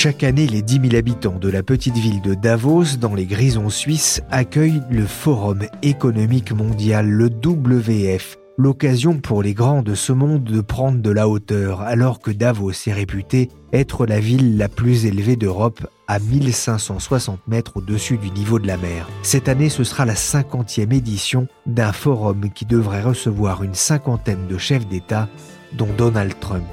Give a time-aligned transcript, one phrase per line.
[0.00, 3.68] Chaque année, les 10 000 habitants de la petite ville de Davos, dans les Grisons
[3.68, 10.44] suisses, accueillent le Forum économique mondial, le WF, l'occasion pour les grands de ce monde
[10.44, 15.04] de prendre de la hauteur, alors que Davos est réputé être la ville la plus
[15.04, 19.08] élevée d'Europe à 1560 mètres au-dessus du niveau de la mer.
[19.24, 24.58] Cette année, ce sera la 50e édition d'un forum qui devrait recevoir une cinquantaine de
[24.58, 25.28] chefs d'État,
[25.72, 26.68] dont Donald Trump.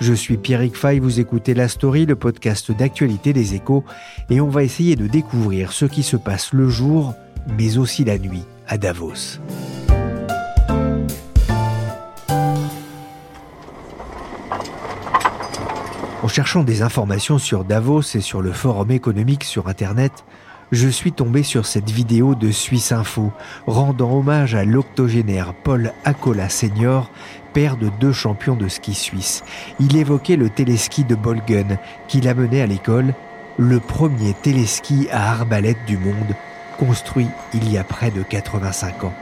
[0.00, 3.84] Je suis Pierrick Fay, vous écoutez La Story, le podcast d'actualité des échos,
[4.30, 7.14] et on va essayer de découvrir ce qui se passe le jour,
[7.58, 9.40] mais aussi la nuit, à Davos.
[16.22, 20.12] En cherchant des informations sur Davos et sur le forum économique sur Internet,
[20.70, 23.32] je suis tombé sur cette vidéo de Suisse Info
[23.66, 27.10] rendant hommage à l'octogénaire Paul Acola Senior,
[27.54, 29.44] père de deux champions de ski suisse.
[29.80, 33.14] Il évoquait le téléski de Bolgen qu'il a mené à l'école,
[33.56, 36.34] le premier téléski à arbalète du monde,
[36.78, 39.12] construit il y a près de 85 ans.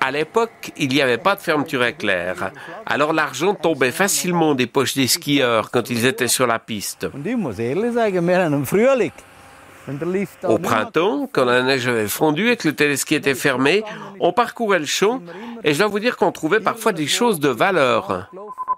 [0.00, 2.52] À l'époque, il n'y avait pas de fermeture éclair.
[2.86, 7.08] Alors l'argent tombait facilement des poches des skieurs quand ils étaient sur la piste.
[10.44, 13.82] Au printemps, quand la neige avait fondu et que le téléski était fermé,
[14.20, 15.22] on parcourait le champ
[15.64, 18.28] et je dois vous dire qu'on trouvait parfois des choses de valeur.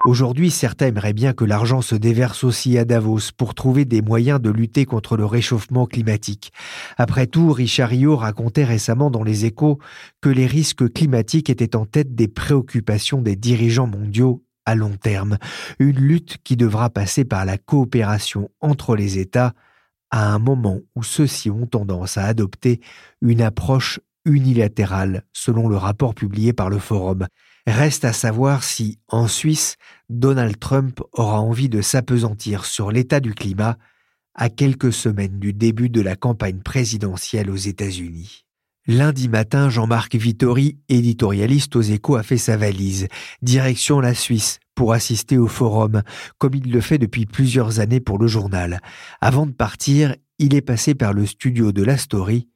[0.03, 4.41] Aujourd'hui, certains aimeraient bien que l'argent se déverse aussi à Davos pour trouver des moyens
[4.41, 6.51] de lutter contre le réchauffement climatique.
[6.97, 9.77] Après tout, Richard Rio racontait récemment dans les échos
[10.19, 15.37] que les risques climatiques étaient en tête des préoccupations des dirigeants mondiaux à long terme.
[15.77, 19.53] Une lutte qui devra passer par la coopération entre les États
[20.09, 22.81] à un moment où ceux-ci ont tendance à adopter
[23.21, 27.27] une approche unilatérale, selon le rapport publié par le Forum.
[27.67, 29.75] Reste à savoir si, en Suisse,
[30.09, 33.77] Donald Trump aura envie de s'apesantir sur l'état du climat
[34.33, 38.45] à quelques semaines du début de la campagne présidentielle aux États-Unis.
[38.87, 43.07] Lundi matin, Jean-Marc Vittori, éditorialiste aux échos, a fait sa valise,
[43.43, 46.01] direction la Suisse, pour assister au forum,
[46.39, 48.81] comme il le fait depuis plusieurs années pour le journal.
[49.19, 52.47] Avant de partir, il est passé par le studio de la Story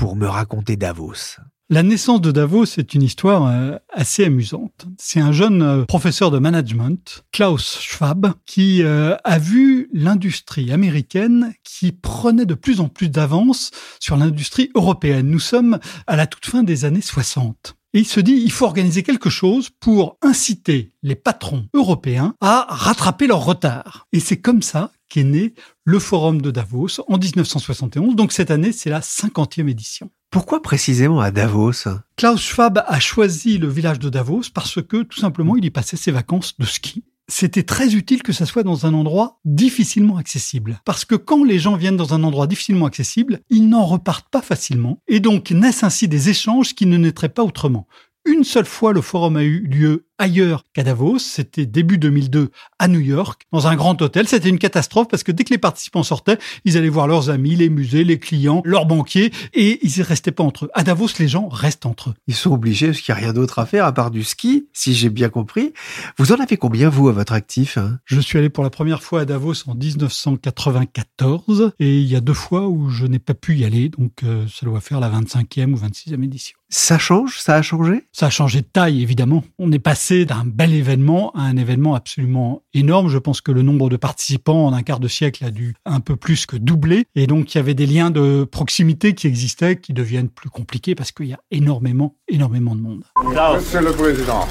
[0.00, 1.36] pour me raconter Davos.
[1.68, 4.86] La naissance de Davos est une histoire euh, assez amusante.
[4.98, 11.52] C'est un jeune euh, professeur de management, Klaus Schwab, qui euh, a vu l'industrie américaine
[11.64, 15.28] qui prenait de plus en plus d'avance sur l'industrie européenne.
[15.28, 17.76] Nous sommes à la toute fin des années 60.
[17.92, 22.66] Et il se dit, il faut organiser quelque chose pour inciter les patrons européens à
[22.70, 24.06] rattraper leur retard.
[24.14, 25.52] Et c'est comme ça qu'est né
[25.84, 28.16] le Forum de Davos en 1971.
[28.16, 30.10] Donc cette année, c'est la 50e édition.
[30.30, 31.88] Pourquoi précisément à Davos?
[32.16, 35.96] Klaus Schwab a choisi le village de Davos parce que tout simplement il y passait
[35.96, 37.04] ses vacances de ski.
[37.26, 40.80] C'était très utile que ça soit dans un endroit difficilement accessible.
[40.84, 44.42] Parce que quand les gens viennent dans un endroit difficilement accessible, ils n'en repartent pas
[44.42, 45.00] facilement.
[45.06, 47.86] Et donc naissent ainsi des échanges qui ne naîtraient pas autrement.
[48.26, 51.18] Une seule fois, le forum a eu lieu ailleurs qu'à Davos.
[51.18, 54.28] C'était début 2002 à New York, dans un grand hôtel.
[54.28, 57.56] C'était une catastrophe parce que dès que les participants sortaient, ils allaient voir leurs amis,
[57.56, 60.70] les musées, les clients, leurs banquiers, et ils ne restaient pas entre eux.
[60.74, 62.14] À Davos, les gens restent entre eux.
[62.28, 64.68] Ils sont obligés parce qu'il n'y a rien d'autre à faire à part du ski,
[64.72, 65.72] si j'ai bien compris.
[66.18, 67.98] Vous en avez combien, vous, à votre actif hein?
[68.04, 72.20] Je suis allé pour la première fois à Davos en 1994, et il y a
[72.20, 75.10] deux fois où je n'ai pas pu y aller, donc euh, ça doit faire la
[75.10, 76.56] 25e ou 26e édition.
[76.68, 77.40] Ça change?
[77.40, 78.04] Ça a changé?
[78.12, 79.42] Ça a changé de taille, évidemment.
[79.58, 83.08] On est passé d'un bel événement à un événement absolument énorme.
[83.08, 86.00] Je pense que le nombre de participants en un quart de siècle a dû un
[86.00, 87.04] peu plus que doubler.
[87.14, 90.94] Et donc, il y avait des liens de proximité qui existaient, qui deviennent plus compliqués
[90.94, 93.04] parce qu'il y a énormément, énormément de monde.
[93.24, 94.46] Monsieur le Président,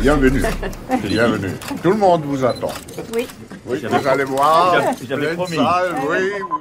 [0.00, 0.42] Bienvenue.
[1.04, 1.52] Bienvenue.
[1.82, 2.72] Tout le monde vous attend.
[3.14, 3.26] Oui.
[3.66, 4.94] Oui, vous allez voir.
[5.06, 5.56] J'avais promis.
[5.56, 6.16] Salle, oui.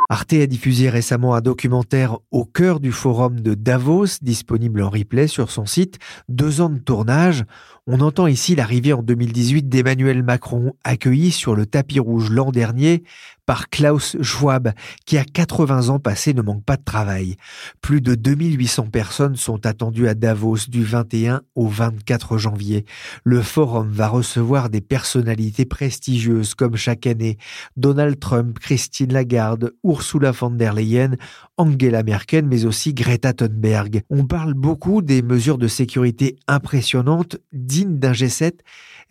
[0.10, 5.28] Arte a diffusé récemment un documentaire au cœur du forum de Davos, disponible en replay
[5.28, 5.98] sur son site.
[6.30, 7.46] Deux ans de tournage.
[7.88, 13.04] On entend ici l'arrivée en 2018 d'Emmanuel Macron, accueilli sur le tapis rouge l'an dernier
[13.52, 14.72] par Klaus Schwab,
[15.06, 17.36] qui à 80 ans passés ne manque pas de travail.
[17.82, 22.86] Plus de 2800 personnes sont attendues à Davos du 21 au 24 janvier.
[23.26, 27.38] Le forum va recevoir des personnalités prestigieuses comme chaque année
[27.76, 31.18] Donald Trump, Christine Lagarde, Ursula von der Leyen,
[31.58, 34.04] Angela Merkel, mais aussi Greta Thunberg.
[34.10, 38.54] On parle beaucoup des mesures de sécurité impressionnantes, dignes d'un G7.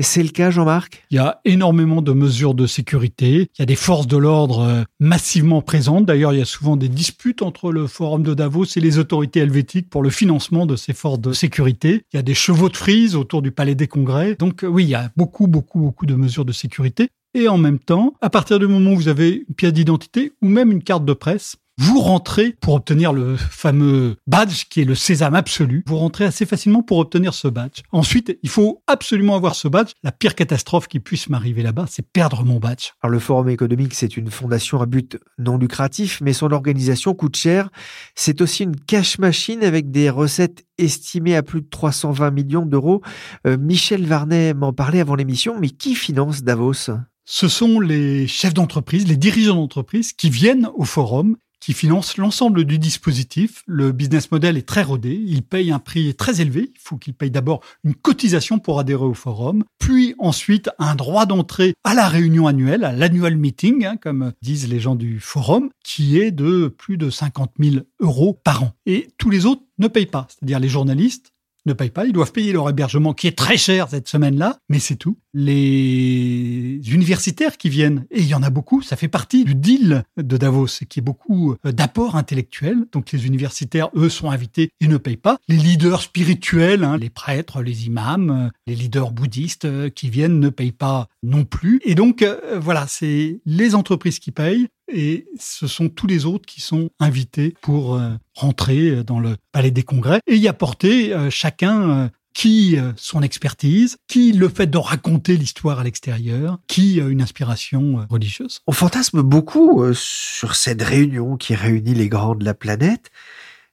[0.02, 1.05] C'est le cas, Jean-Marc?
[1.11, 3.50] Il y a énormément de mesures de sécurité.
[3.58, 6.06] Il y a des forces de l'ordre euh, massivement présentes.
[6.06, 9.41] D'ailleurs, il y a souvent des disputes entre le Forum de Davos et les autorités
[9.41, 12.02] helvétiques pour le financement de ces forces de sécurité.
[12.14, 14.37] Il y a des chevaux de frise autour du Palais des Congrès.
[14.37, 17.11] Donc euh, oui, il y a beaucoup, beaucoup, beaucoup de mesures de sécurité.
[17.35, 20.49] Et en même temps, à partir du moment où vous avez une pièce d'identité ou
[20.49, 24.94] même une carte de presse, vous rentrez pour obtenir le fameux badge qui est le
[24.94, 25.82] sésame absolu.
[25.87, 27.81] Vous rentrez assez facilement pour obtenir ce badge.
[27.91, 29.93] Ensuite, il faut absolument avoir ce badge.
[30.03, 32.91] La pire catastrophe qui puisse m'arriver là-bas, c'est perdre mon badge.
[33.00, 37.37] Alors le Forum économique, c'est une fondation à but non lucratif, mais son organisation coûte
[37.37, 37.71] cher.
[38.15, 43.00] C'est aussi une cash machine avec des recettes estimées à plus de 320 millions d'euros.
[43.47, 46.91] Euh, Michel Varnet m'en parlait avant l'émission, mais qui finance Davos?
[47.25, 52.65] Ce sont les chefs d'entreprise, les dirigeants d'entreprise qui viennent au forum qui finance l'ensemble
[52.65, 53.62] du dispositif.
[53.67, 55.23] Le business model est très rodé.
[55.27, 56.73] Il paye un prix très élevé.
[56.75, 61.27] Il faut qu'il paye d'abord une cotisation pour adhérer au forum, puis ensuite un droit
[61.27, 65.71] d'entrée à la réunion annuelle, à l'annual meeting, hein, comme disent les gens du forum,
[65.85, 68.73] qui est de plus de 50 000 euros par an.
[68.87, 71.33] Et tous les autres ne payent pas, c'est-à-dire les journalistes,
[71.67, 72.07] ne payent pas.
[72.07, 75.19] Ils doivent payer leur hébergement qui est très cher cette semaine-là, mais c'est tout.
[75.33, 80.05] Les universitaires qui viennent, et il y en a beaucoup, ça fait partie du deal
[80.17, 82.87] de Davos, qui est beaucoup euh, d'apports intellectuels.
[82.93, 85.39] Donc les universitaires, eux, sont invités et ne payent pas.
[85.49, 90.41] Les leaders spirituels, hein, les prêtres, les imams, euh, les leaders bouddhistes euh, qui viennent
[90.41, 91.81] ne payent pas non plus.
[91.85, 92.25] Et donc,
[92.57, 97.55] voilà, c'est les entreprises qui payent et ce sont tous les autres qui sont invités
[97.61, 102.77] pour euh, rentrer dans le palais des congrès et y apporter euh, chacun euh, qui
[102.97, 108.61] son expertise, qui le fait de raconter l'histoire à l'extérieur, qui une inspiration religieuse.
[108.69, 113.11] On fantasme beaucoup sur cette réunion qui réunit les grands de la planète.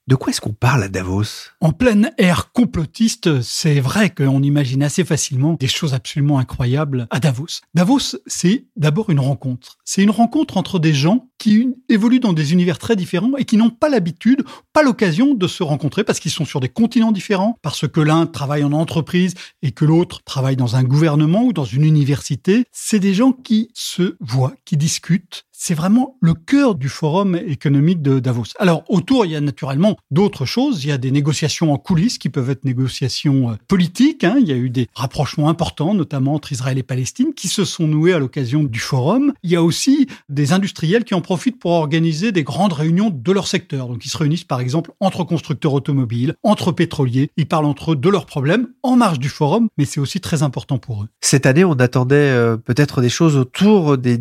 [0.08, 1.52] De quoi est-ce qu'on parle à Davos?
[1.60, 7.20] En pleine ère complotiste, c'est vrai qu'on imagine assez facilement des choses absolument incroyables à
[7.20, 7.60] Davos.
[7.74, 9.78] Davos, c'est d'abord une rencontre.
[9.84, 13.58] C'est une rencontre entre des gens qui évoluent dans des univers très différents et qui
[13.58, 17.58] n'ont pas l'habitude, pas l'occasion de se rencontrer parce qu'ils sont sur des continents différents,
[17.62, 21.66] parce que l'un travaille en entreprise et que l'autre travaille dans un gouvernement ou dans
[21.66, 22.64] une université.
[22.72, 28.04] C'est des gens qui se voient, qui discutent, c'est vraiment le cœur du forum économique
[28.04, 28.46] de Davos.
[28.60, 30.84] Alors autour, il y a naturellement d'autres choses.
[30.84, 34.24] Il y a des négociations en coulisses qui peuvent être négociations euh, politiques.
[34.24, 34.38] Hein.
[34.40, 37.88] Il y a eu des rapprochements importants, notamment entre Israël et Palestine, qui se sont
[37.88, 39.34] noués à l'occasion du forum.
[39.44, 43.32] Il y a aussi des industriels qui en profitent pour organiser des grandes réunions de
[43.32, 43.88] leur secteur.
[43.88, 47.32] Donc ils se réunissent par exemple entre constructeurs automobiles, entre pétroliers.
[47.38, 50.44] Ils parlent entre eux de leurs problèmes en marge du forum, mais c'est aussi très
[50.44, 51.08] important pour eux.
[51.22, 54.20] Cette année, on attendait euh, peut-être des choses autour des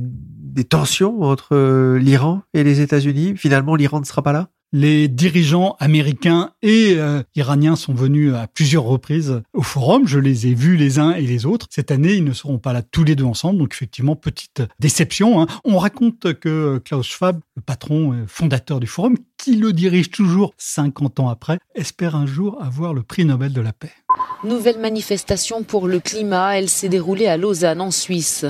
[0.64, 3.34] tensions entre euh, l'Iran et les États-Unis.
[3.36, 4.48] Finalement, l'Iran ne sera pas là?
[4.72, 10.06] Les dirigeants américains et euh, iraniens sont venus à plusieurs reprises au forum.
[10.06, 11.66] Je les ai vus les uns et les autres.
[11.70, 13.58] Cette année, ils ne seront pas là tous les deux ensemble.
[13.58, 15.40] Donc effectivement, petite déception.
[15.40, 15.46] Hein.
[15.64, 20.54] On raconte que Klaus Schwab, le patron euh, fondateur du forum, qui le dirige toujours
[20.58, 23.92] 50 ans après, espère un jour avoir le prix Nobel de la paix.
[24.44, 28.44] Nouvelle manifestation pour le climat, elle s'est déroulée à Lausanne en Suisse.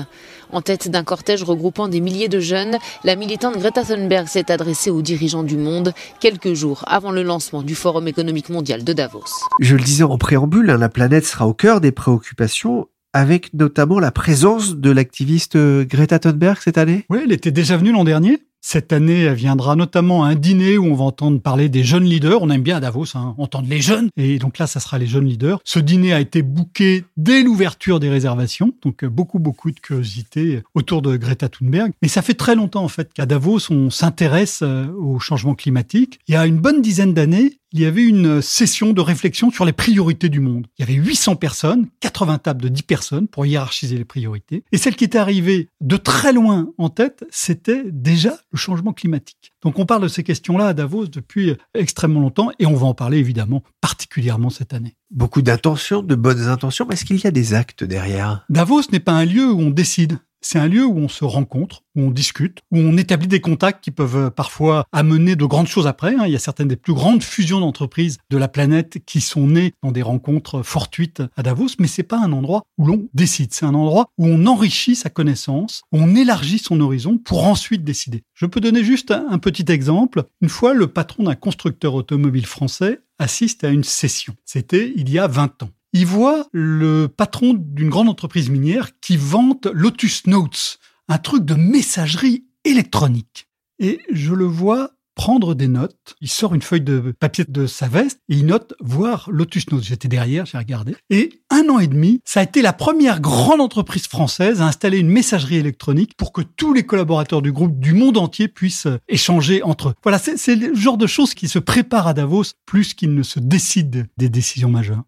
[0.51, 4.89] En tête d'un cortège regroupant des milliers de jeunes, la militante Greta Thunberg s'est adressée
[4.89, 9.25] aux dirigeants du monde quelques jours avant le lancement du Forum économique mondial de Davos.
[9.59, 13.99] Je le disais en préambule, hein, la planète sera au cœur des préoccupations avec notamment
[13.99, 18.39] la présence de l'activiste Greta Thunberg cette année Oui, elle était déjà venue l'an dernier.
[18.61, 22.41] Cette année, viendra notamment un dîner où on va entendre parler des jeunes leaders.
[22.41, 24.09] On aime bien à Davos hein, entendre les jeunes.
[24.17, 25.59] Et donc là, ça sera les jeunes leaders.
[25.63, 28.73] Ce dîner a été booké dès l'ouverture des réservations.
[28.83, 31.91] Donc euh, beaucoup, beaucoup de curiosité autour de Greta Thunberg.
[32.01, 36.19] Mais ça fait très longtemps, en fait, qu'à Davos, on s'intéresse euh, au changement climatique.
[36.27, 39.65] Il y a une bonne dizaine d'années, il y avait une session de réflexion sur
[39.65, 40.67] les priorités du monde.
[40.77, 44.63] Il y avait 800 personnes, 80 tables de 10 personnes pour hiérarchiser les priorités.
[44.71, 49.53] Et celle qui était arrivée de très loin en tête, c'était déjà le changement climatique.
[49.61, 52.93] Donc on parle de ces questions-là à Davos depuis extrêmement longtemps et on va en
[52.93, 54.95] parler évidemment particulièrement cette année.
[55.11, 58.45] Beaucoup d'intentions, de bonnes intentions, mais est-ce qu'il y a des actes derrière?
[58.49, 60.19] Davos n'est pas un lieu où on décide.
[60.41, 63.83] C'est un lieu où on se rencontre, où on discute, où on établit des contacts
[63.83, 66.15] qui peuvent euh, parfois amener de grandes choses après.
[66.15, 66.25] Hein.
[66.25, 69.73] Il y a certaines des plus grandes fusions d'entreprises de la planète qui sont nées
[69.83, 73.53] dans des rencontres fortuites à Davos, mais c'est pas un endroit où l'on décide.
[73.53, 77.83] C'est un endroit où on enrichit sa connaissance, où on élargit son horizon pour ensuite
[77.83, 78.23] décider.
[78.33, 80.23] Je peux donner juste un petit exemple.
[80.41, 84.35] Une fois, le patron d'un constructeur automobile français assiste à une session.
[84.45, 89.17] C'était il y a 20 ans il voit le patron d'une grande entreprise minière qui
[89.17, 93.47] vante Lotus Notes, un truc de messagerie électronique.
[93.79, 96.15] Et je le vois prendre des notes.
[96.21, 99.83] Il sort une feuille de papier de sa veste et il note voir Lotus Notes.
[99.83, 100.95] J'étais derrière, j'ai regardé.
[101.09, 104.99] Et un an et demi, ça a été la première grande entreprise française à installer
[104.99, 109.63] une messagerie électronique pour que tous les collaborateurs du groupe du monde entier puissent échanger
[109.63, 109.93] entre eux.
[110.03, 113.39] Voilà, c'est le genre de choses qui se préparent à Davos plus qu'il ne se
[113.39, 115.03] décide des décisions majeures.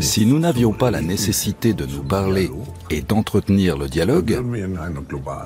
[0.00, 2.50] Si nous n'avions pas la nécessité de nous parler
[2.90, 4.40] et d'entretenir le dialogue,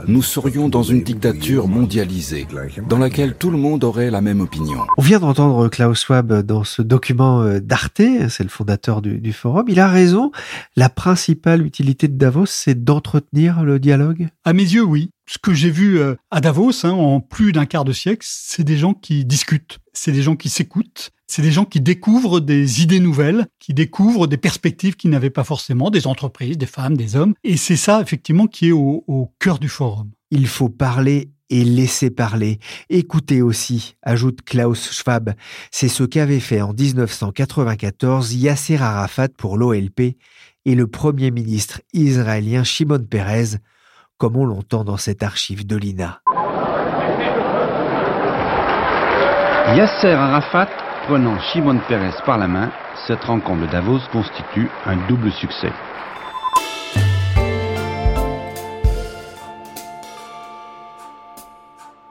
[0.06, 2.46] nous serions dans une dictature mondialisée,
[2.88, 4.78] dans laquelle tout le monde aurait la même opinion.
[4.96, 9.64] On vient d'entendre Klaus Schwab dans ce document euh, d'Arte, c'est le fondateur du, forum.
[9.68, 10.30] Il a raison,
[10.76, 15.52] la principale utilité de Davos, c'est d'entretenir le dialogue À mes yeux, oui ce que
[15.52, 18.94] j'ai vu euh, à Davos hein, en plus d'un quart de siècle, c'est des gens
[18.94, 23.46] qui discutent, c'est des gens qui s'écoutent, c'est des gens qui découvrent des idées nouvelles,
[23.58, 27.34] qui découvrent des perspectives qu'ils n'avaient pas forcément, des entreprises, des femmes, des hommes.
[27.44, 30.10] Et c'est ça, effectivement, qui est au, au cœur du forum.
[30.30, 32.58] Il faut parler et laisser parler.
[32.88, 35.34] Écoutez aussi, ajoute Klaus Schwab.
[35.70, 40.16] C'est ce qu'avait fait en 1994 Yasser Arafat pour l'OLP
[40.64, 43.58] et le premier ministre israélien Shimon Peres
[44.18, 46.20] comme on l'entend dans cette archive de l'INA.
[49.76, 50.68] Yasser Arafat
[51.06, 52.70] prenant Shimon Peres par la main,
[53.06, 55.72] cette rencontre de Davos constitue un double succès.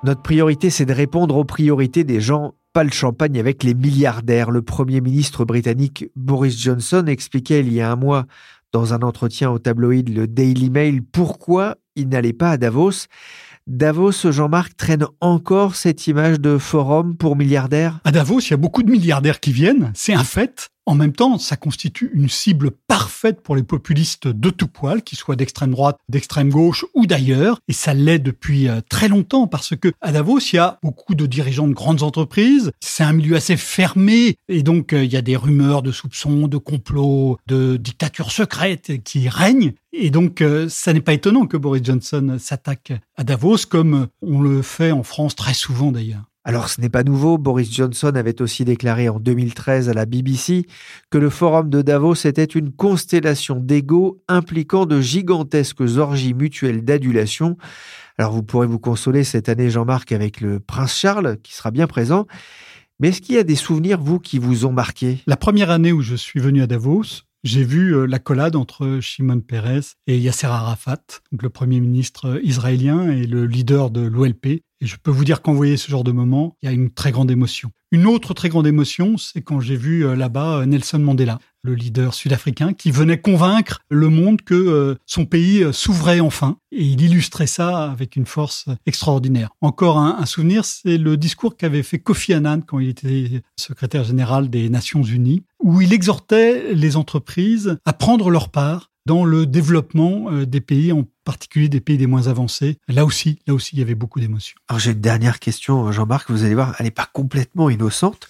[0.04, 4.52] Notre priorité, c'est de répondre aux priorités des gens, pas le champagne avec les milliardaires.
[4.52, 8.26] Le Premier ministre britannique Boris Johnson expliquait il y a un mois
[8.72, 13.08] dans un entretien au tabloïd le Daily Mail pourquoi il n'allait pas à Davos.
[13.68, 18.00] Davos, Jean-Marc, traîne encore cette image de forum pour milliardaires?
[18.06, 20.70] À Davos, il y a beaucoup de milliardaires qui viennent, c'est un fait.
[20.88, 25.18] En même temps, ça constitue une cible parfaite pour les populistes de tout poil, qu'ils
[25.18, 27.60] soient d'extrême droite, d'extrême gauche ou d'ailleurs.
[27.68, 31.14] Et ça l'est depuis euh, très longtemps parce que à Davos, il y a beaucoup
[31.14, 32.72] de dirigeants de grandes entreprises.
[32.80, 36.48] C'est un milieu assez fermé et donc euh, il y a des rumeurs de soupçons,
[36.48, 39.74] de complots, de dictatures secrètes qui règnent.
[39.92, 44.40] Et donc, euh, ça n'est pas étonnant que Boris Johnson s'attaque à Davos, comme on
[44.40, 46.24] le fait en France très souvent d'ailleurs.
[46.48, 50.66] Alors ce n'est pas nouveau, Boris Johnson avait aussi déclaré en 2013 à la BBC
[51.10, 57.58] que le forum de Davos était une constellation d'égaux impliquant de gigantesques orgies mutuelles d'adulation.
[58.18, 61.86] Alors vous pourrez vous consoler cette année, Jean-Marc, avec le prince Charles, qui sera bien
[61.86, 62.28] présent.
[63.02, 65.92] Mais est-ce qu'il y a des souvenirs, vous, qui vous ont marqué La première année
[65.92, 70.18] où je suis venu à Davos, j'ai vu euh, la collade entre Shimon Peres et
[70.18, 74.62] Yasser Arafat, donc le premier ministre israélien et le leader de l'OLP.
[74.82, 76.92] Et je peux vous dire qu'en voyez ce genre de moment, il y a une
[76.92, 77.72] très grande émotion.
[77.92, 81.74] Une autre très grande émotion, c'est quand j'ai vu euh, là-bas euh, Nelson Mandela, le
[81.74, 86.58] leader sud-africain, qui venait convaincre le monde que euh, son pays s'ouvrait enfin.
[86.72, 89.50] Et il illustrait ça avec une force extraordinaire.
[89.62, 94.50] Encore un souvenir, c'est le discours qu'avait fait Kofi Annan quand il était secrétaire général
[94.50, 100.30] des Nations Unies, où il exhortait les entreprises à prendre leur part dans le développement
[100.30, 102.78] euh, des pays, en particulier des pays les moins avancés.
[102.90, 104.58] Là aussi, là aussi, il y avait beaucoup d'émotions.
[104.68, 108.28] Alors j'ai une dernière question, Jean-Marc, vous allez voir, elle n'est pas complètement innocente.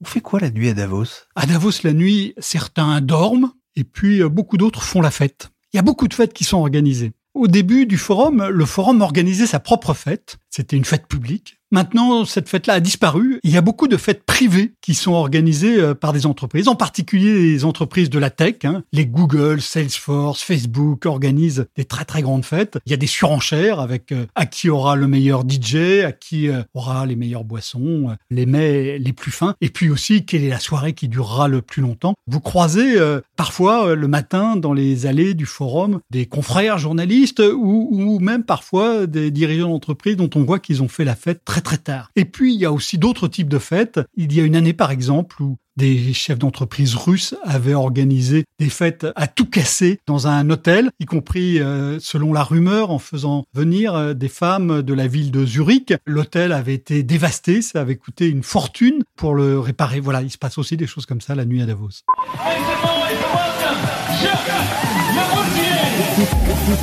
[0.00, 1.04] On fait quoi la nuit à Davos?
[1.36, 5.50] À Davos, la nuit, certains dorment et puis euh, beaucoup d'autres font la fête.
[5.72, 7.12] Il y a beaucoup de fêtes qui sont organisées.
[7.34, 10.38] Au début du forum, le forum organisait sa propre fête.
[10.48, 11.58] C'était une fête publique.
[11.70, 13.40] Maintenant, cette fête-là a disparu.
[13.42, 16.76] Il y a beaucoup de fêtes privées qui sont organisées euh, par des entreprises, en
[16.76, 18.56] particulier les entreprises de la tech.
[18.64, 18.84] Hein.
[18.92, 22.78] Les Google, Salesforce, Facebook organisent des très très grandes fêtes.
[22.86, 26.48] Il y a des surenchères avec euh, à qui aura le meilleur DJ, à qui
[26.48, 30.50] euh, aura les meilleures boissons, les mets les plus fins, et puis aussi quelle est
[30.50, 32.14] la soirée qui durera le plus longtemps?
[32.26, 32.96] Vous croisez
[33.36, 39.30] parfois le matin dans les allées du forum des confrères journalistes ou, même parfois des
[39.30, 42.10] dirigeants d'entreprise dont on voit qu'ils ont fait la fête très très tard.
[42.16, 44.00] Et puis, il y a aussi d'autres types de fêtes.
[44.16, 48.68] Il y a une année, par exemple, où des chefs d'entreprise russes avaient organisé des
[48.68, 53.44] fêtes à tout casser dans un hôtel, y compris, euh, selon la rumeur, en faisant
[53.54, 55.92] venir euh, des femmes de la ville de Zurich.
[56.06, 60.00] L'hôtel avait été dévasté, ça avait coûté une fortune pour le réparer.
[60.00, 61.90] Voilà, il se passe aussi des choses comme ça la nuit à Davos.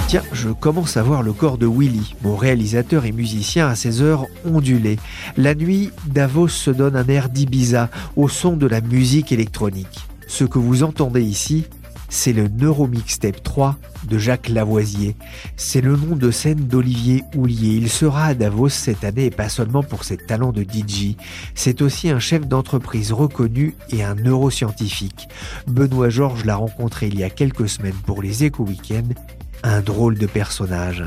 [0.08, 4.02] Tiens, je commence à voir le corps de Willy, mon réalisateur et musicien à ses
[4.02, 5.00] heures ondulées.
[5.38, 10.06] La nuit, Davos se donne un air d'Ibiza au son de la musique électronique.
[10.28, 11.66] Ce que vous entendez ici,
[12.12, 15.16] c'est le Neuromixtape 3 de Jacques Lavoisier.
[15.56, 17.76] C'est le nom de scène d'Olivier Houlier.
[17.78, 21.16] Il sera à Davos cette année et pas seulement pour ses talents de DJ.
[21.56, 25.30] C'est aussi un chef d'entreprise reconnu et un neuroscientifique.
[25.68, 29.16] Benoît Georges l'a rencontré il y a quelques semaines pour les Éco Weekends.
[29.64, 31.06] Un drôle de personnage.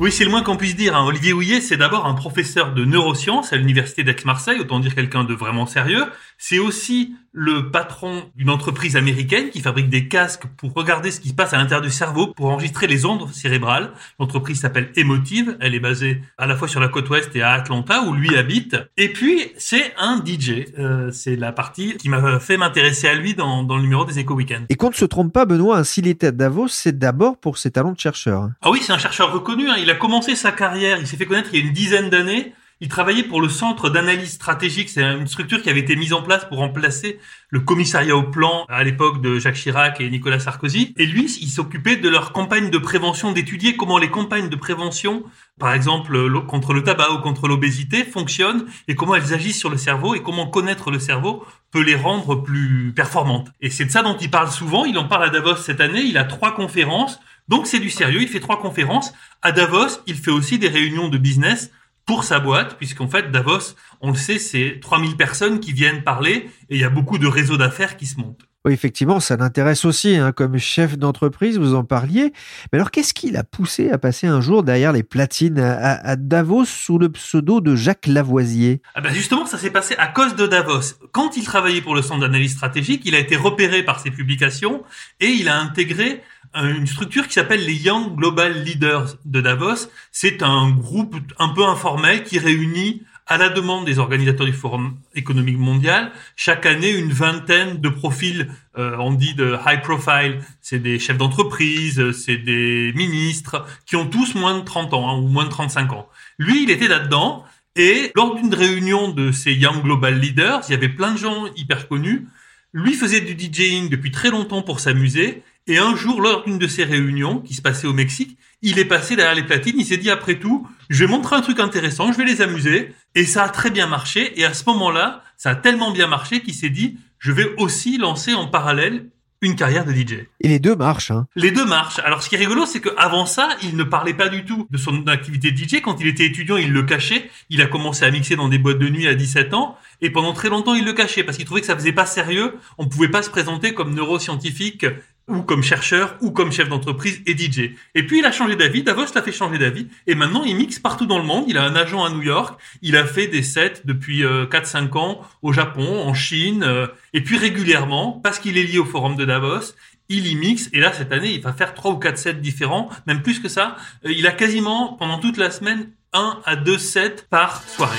[0.00, 0.94] Oui, c'est le moins qu'on puisse dire.
[0.96, 1.04] Hein.
[1.04, 5.34] Olivier Houillet, c'est d'abord un professeur de neurosciences à l'université d'Aix-Marseille, autant dire quelqu'un de
[5.34, 6.04] vraiment sérieux.
[6.38, 11.28] C'est aussi le patron d'une entreprise américaine qui fabrique des casques pour regarder ce qui
[11.28, 13.92] se passe à l'intérieur du cerveau, pour enregistrer les ondes cérébrales.
[14.18, 15.56] L'entreprise s'appelle Emotive.
[15.60, 18.36] Elle est basée à la fois sur la côte ouest et à Atlanta, où lui
[18.36, 18.76] habite.
[18.96, 20.64] Et puis, c'est un DJ.
[20.78, 24.20] Euh, c'est la partie qui m'a fait m'intéresser à lui dans, dans le numéro des
[24.20, 24.64] Eco Weekends.
[24.68, 27.70] Et qu'on ne se trompe pas, Benoît, s'il était à Davos, c'est d'abord pour ses
[27.70, 28.50] talents de chercheur.
[28.62, 29.70] Ah oui, c'est un chercheur reconnu.
[29.70, 29.76] Hein.
[29.78, 32.52] Il a commencé sa carrière, il s'est fait connaître il y a une dizaine d'années
[32.80, 34.88] il travaillait pour le Centre d'analyse stratégique.
[34.88, 37.18] C'est une structure qui avait été mise en place pour remplacer
[37.50, 40.94] le commissariat au plan à l'époque de Jacques Chirac et Nicolas Sarkozy.
[40.96, 45.24] Et lui, il s'occupait de leur campagne de prévention, d'étudier comment les campagnes de prévention,
[45.58, 49.76] par exemple contre le tabac ou contre l'obésité, fonctionnent et comment elles agissent sur le
[49.76, 53.48] cerveau et comment connaître le cerveau peut les rendre plus performantes.
[53.60, 54.84] Et c'est de ça dont il parle souvent.
[54.84, 56.02] Il en parle à Davos cette année.
[56.02, 57.18] Il a trois conférences.
[57.48, 58.22] Donc c'est du sérieux.
[58.22, 59.12] Il fait trois conférences.
[59.42, 61.70] À Davos, il fait aussi des réunions de business
[62.08, 66.48] pour sa boîte, puisqu'en fait, Davos, on le sait, c'est 3000 personnes qui viennent parler
[66.70, 68.48] et il y a beaucoup de réseaux d'affaires qui se montent.
[68.64, 72.32] Oui, effectivement, ça l'intéresse aussi, hein, comme chef d'entreprise, vous en parliez.
[72.72, 76.64] Mais alors, qu'est-ce qui l'a poussé à passer un jour derrière les platines à, Davos
[76.64, 78.80] sous le pseudo de Jacques Lavoisier?
[78.94, 80.94] Ah ben Justement, ça s'est passé à cause de Davos.
[81.12, 84.82] Quand il travaillait pour le Centre d'analyse stratégique, il a été repéré par ses publications
[85.20, 86.22] et il a intégré
[86.54, 89.88] une structure qui s'appelle les Young Global Leaders de Davos.
[90.12, 94.96] C'est un groupe un peu informel qui réunit à la demande des organisateurs du Forum
[95.14, 100.78] économique mondial, chaque année une vingtaine de profils, euh, on dit de high profile, c'est
[100.78, 105.28] des chefs d'entreprise, c'est des ministres, qui ont tous moins de 30 ans hein, ou
[105.28, 106.08] moins de 35 ans.
[106.38, 107.44] Lui, il était là-dedans,
[107.76, 111.46] et lors d'une réunion de ces Young Global Leaders, il y avait plein de gens
[111.54, 112.26] hyper connus.
[112.72, 116.66] Lui faisait du DJing depuis très longtemps pour s'amuser, et un jour, lors d'une de
[116.66, 119.98] ces réunions qui se passait au Mexique, il est passé derrière les platines, il s'est
[119.98, 122.92] dit après tout, je vais montrer un truc intéressant, je vais les amuser.
[123.14, 124.40] Et ça a très bien marché.
[124.40, 127.98] Et à ce moment-là, ça a tellement bien marché qu'il s'est dit, je vais aussi
[127.98, 130.26] lancer en parallèle une carrière de DJ.
[130.40, 131.12] Et les deux marchent.
[131.12, 131.26] Hein.
[131.36, 132.00] Les deux marchent.
[132.00, 134.78] Alors ce qui est rigolo, c'est qu'avant ça, il ne parlait pas du tout de
[134.78, 135.80] son activité de DJ.
[135.80, 137.30] Quand il était étudiant, il le cachait.
[137.50, 139.76] Il a commencé à mixer dans des boîtes de nuit à 17 ans.
[140.00, 142.56] Et pendant très longtemps, il le cachait parce qu'il trouvait que ça faisait pas sérieux.
[142.78, 144.86] On pouvait pas se présenter comme neuroscientifique
[145.28, 147.74] ou comme chercheur, ou comme chef d'entreprise et DJ.
[147.94, 150.78] Et puis il a changé d'avis, Davos l'a fait changer d'avis, et maintenant il mixe
[150.78, 153.42] partout dans le monde, il a un agent à New York, il a fait des
[153.42, 158.56] sets depuis 4-5 euh, ans au Japon, en Chine, euh, et puis régulièrement, parce qu'il
[158.58, 159.74] est lié au forum de Davos,
[160.08, 162.88] il y mixe, et là cette année il va faire trois ou quatre sets différents,
[163.06, 166.78] même plus que ça, euh, il a quasiment pendant toute la semaine un à deux
[166.78, 167.98] sets par soirée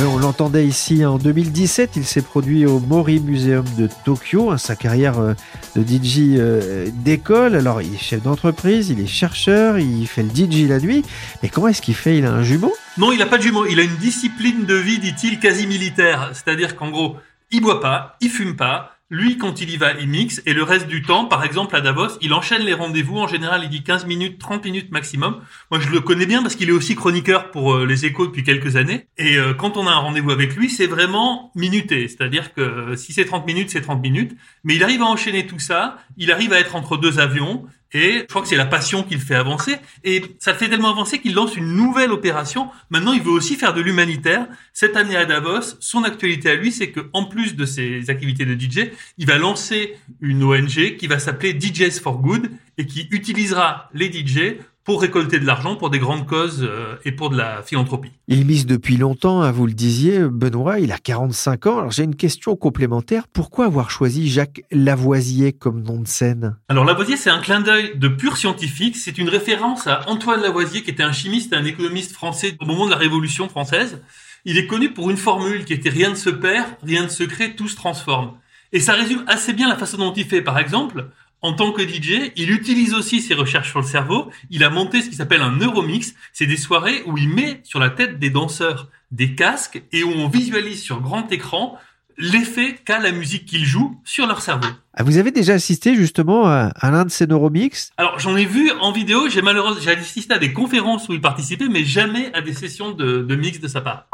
[0.00, 4.74] on l'entendait ici en 2017, il s'est produit au Mori Museum de Tokyo, hein, sa
[4.74, 5.34] carrière euh,
[5.76, 7.54] de DJ euh, d'école.
[7.54, 11.04] Alors il est chef d'entreprise, il est chercheur, il fait le DJ la nuit,
[11.42, 12.18] mais comment est-ce qu'il fait?
[12.18, 12.72] Il a un jumeau?
[12.96, 16.30] Non, il n'a pas de jumeau, il a une discipline de vie, dit-il, quasi militaire.
[16.32, 17.16] C'est-à-dire qu'en gros,
[17.50, 20.40] il boit pas, il fume pas, lui, quand il y va, il mixe.
[20.46, 23.18] Et le reste du temps, par exemple, à Davos, il enchaîne les rendez-vous.
[23.18, 25.42] En général, il dit 15 minutes, 30 minutes maximum.
[25.70, 28.42] Moi, je le connais bien parce qu'il est aussi chroniqueur pour euh, les échos depuis
[28.42, 29.06] quelques années.
[29.18, 32.08] Et euh, quand on a un rendez-vous avec lui, c'est vraiment minuté.
[32.08, 34.34] C'est-à-dire que euh, si c'est 30 minutes, c'est 30 minutes.
[34.64, 35.98] Mais il arrive à enchaîner tout ça.
[36.16, 37.66] Il arrive à être entre deux avions.
[37.94, 39.76] Et je crois que c'est la passion qui le fait avancer.
[40.04, 42.68] Et ça le fait tellement avancer qu'il lance une nouvelle opération.
[42.90, 44.46] Maintenant, il veut aussi faire de l'humanitaire.
[44.72, 48.46] Cette année à Davos, son actualité à lui, c'est que en plus de ses activités
[48.46, 53.08] de DJ, il va lancer une ONG qui va s'appeler DJs for Good et qui
[53.10, 57.36] utilisera les DJ pour récolter de l'argent pour des grandes causes euh, et pour de
[57.36, 58.10] la philanthropie.
[58.28, 61.78] Il mise depuis longtemps, hein, vous le disiez, Benoît, il a 45 ans.
[61.78, 63.24] Alors j'ai une question complémentaire.
[63.32, 66.56] Pourquoi avoir choisi Jacques Lavoisier comme nom de scène?
[66.68, 68.96] Alors Lavoisier, c'est un clin d'œil de pur scientifique.
[68.96, 72.66] C'est une référence à Antoine Lavoisier, qui était un chimiste et un économiste français au
[72.66, 74.00] moment de la Révolution française.
[74.44, 77.22] Il est connu pour une formule qui était rien ne se perd, rien ne se
[77.22, 78.32] crée, tout se transforme.
[78.72, 80.40] Et ça résume assez bien la façon dont il fait.
[80.40, 81.10] Par exemple,
[81.42, 84.30] en tant que DJ, il utilise aussi ses recherches sur le cerveau.
[84.50, 86.14] Il a monté ce qui s'appelle un neuromix.
[86.32, 90.10] C'est des soirées où il met sur la tête des danseurs des casques et où
[90.10, 91.78] on visualise sur grand écran
[92.18, 94.68] l'effet qu'a la musique qu'il joue sur leur cerveau.
[94.94, 97.90] Ah, vous avez déjà assisté justement à, l'un de ces neuromix?
[97.96, 101.20] Alors j'en ai vu en vidéo, j'ai malheureusement j'ai assisté à des conférences où il
[101.20, 104.06] participait, mais jamais à des sessions de, de mix de sa part.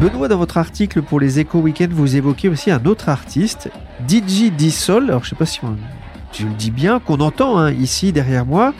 [0.00, 3.70] Benoît, dans votre article pour les Echo Weekend, vous évoquez aussi un autre artiste,
[4.06, 5.04] DJ Dissol.
[5.04, 5.60] Alors, je sais pas si
[6.34, 8.74] je le dis bien, qu'on entend hein, ici derrière moi.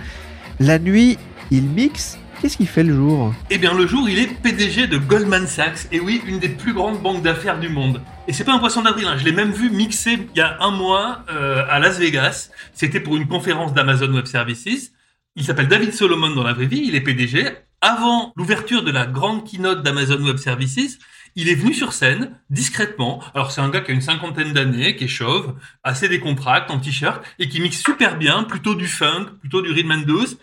[0.61, 1.17] La nuit,
[1.51, 2.19] il mixe.
[2.41, 3.33] Qu'est-ce qu'il fait le jour?
[3.49, 5.89] Eh bien, le jour, il est PDG de Goldman Sachs.
[5.91, 8.03] Et oui, une des plus grandes banques d'affaires du monde.
[8.29, 9.07] Et c'est pas un poisson d'avril.
[9.07, 9.17] Hein.
[9.17, 12.51] Je l'ai même vu mixer il y a un mois euh, à Las Vegas.
[12.75, 14.93] C'était pour une conférence d'Amazon Web Services.
[15.35, 16.83] Il s'appelle David Solomon dans la vraie vie.
[16.85, 20.99] Il est PDG avant l'ouverture de la grande keynote d'Amazon Web Services,
[21.37, 23.23] il est venu sur scène discrètement.
[23.33, 26.81] Alors c'est un gars qui a une cinquantaine d'années, qui est chauve, assez décontracté, en
[26.81, 30.37] t-shirt, et qui mixe super bien, plutôt du funk, plutôt du rhythm and blues.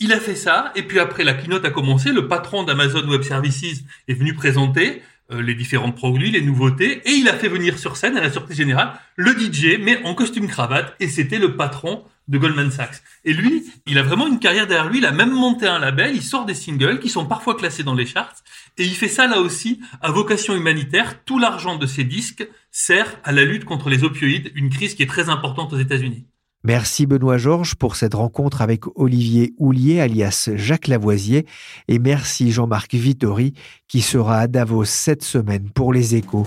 [0.00, 3.22] Il a fait ça, et puis après la keynote a commencé, le patron d'Amazon Web
[3.22, 5.00] Services est venu présenter
[5.30, 8.30] euh, les différents produits, les nouveautés, et il a fait venir sur scène à la
[8.30, 13.02] surprise générale le DJ, mais en costume cravate, et c'était le patron de Goldman Sachs.
[13.24, 16.14] Et lui, il a vraiment une carrière derrière lui, il a même monté un label,
[16.14, 18.42] il sort des singles qui sont parfois classés dans les charts,
[18.78, 21.24] et il fait ça là aussi à vocation humanitaire.
[21.24, 25.02] Tout l'argent de ses disques sert à la lutte contre les opioïdes, une crise qui
[25.02, 26.26] est très importante aux États-Unis.
[26.64, 31.44] Merci Benoît Georges pour cette rencontre avec Olivier Houlier alias Jacques Lavoisier
[31.88, 33.52] et merci Jean-Marc Vittori
[33.88, 36.46] qui sera à Davos cette semaine pour les échos.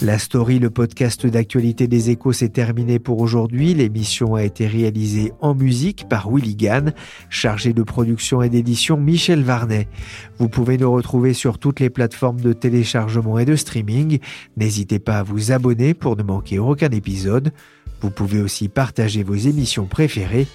[0.00, 3.74] La story, le podcast d'actualité des échos, s'est terminé pour aujourd'hui.
[3.74, 6.92] L'émission a été réalisée en musique par Willy Gann,
[7.30, 9.88] chargé de production et d'édition Michel Varnet.
[10.38, 14.20] Vous pouvez nous retrouver sur toutes les plateformes de téléchargement et de streaming.
[14.56, 17.50] N'hésitez pas à vous abonner pour ne manquer aucun épisode.
[18.00, 20.46] Vous pouvez aussi partager vos émissions préférées.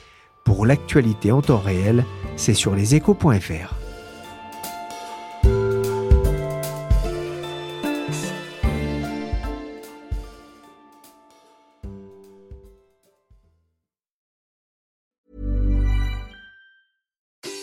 [0.46, 2.06] Pour l'actualité en temps réel,
[2.38, 3.83] c'est sur leséchos.fr.